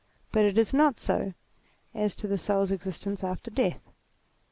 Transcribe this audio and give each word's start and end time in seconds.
But 0.31 0.45
it 0.45 0.57
is 0.57 0.73
not 0.73 0.99
so 0.99 1.35
as 1.93 2.15
to 2.15 2.27
the 2.27 2.35
soul's 2.39 2.71
existence 2.71 3.23
after 3.23 3.51
death. 3.51 3.91